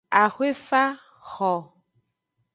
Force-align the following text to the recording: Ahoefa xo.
Ahoefa 0.21 0.83
xo. 1.31 1.53